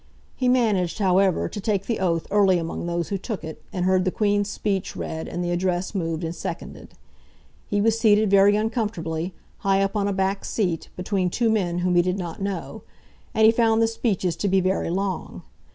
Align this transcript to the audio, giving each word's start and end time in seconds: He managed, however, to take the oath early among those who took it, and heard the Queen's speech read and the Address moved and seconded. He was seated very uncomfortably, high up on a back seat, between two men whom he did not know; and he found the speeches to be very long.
He 0.35 0.49
managed, 0.49 0.97
however, 0.97 1.47
to 1.47 1.61
take 1.61 1.85
the 1.85 1.99
oath 1.99 2.25
early 2.31 2.57
among 2.57 2.87
those 2.87 3.09
who 3.09 3.19
took 3.19 3.43
it, 3.43 3.61
and 3.71 3.85
heard 3.85 4.03
the 4.03 4.09
Queen's 4.09 4.49
speech 4.49 4.95
read 4.95 5.27
and 5.27 5.43
the 5.43 5.51
Address 5.51 5.93
moved 5.93 6.23
and 6.23 6.33
seconded. 6.33 6.95
He 7.67 7.81
was 7.81 7.99
seated 7.99 8.27
very 8.31 8.55
uncomfortably, 8.55 9.35
high 9.59 9.83
up 9.83 9.95
on 9.95 10.07
a 10.07 10.13
back 10.13 10.43
seat, 10.43 10.89
between 10.95 11.29
two 11.29 11.51
men 11.51 11.77
whom 11.85 11.93
he 11.93 12.01
did 12.01 12.17
not 12.17 12.41
know; 12.41 12.81
and 13.35 13.45
he 13.45 13.51
found 13.51 13.79
the 13.79 13.87
speeches 13.87 14.35
to 14.37 14.47
be 14.47 14.59
very 14.59 14.89
long. 14.89 15.43